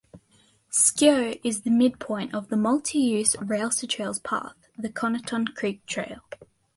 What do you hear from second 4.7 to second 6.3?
the Conotton Creek Trail.